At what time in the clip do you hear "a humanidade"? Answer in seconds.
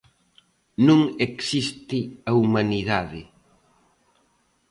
2.29-3.21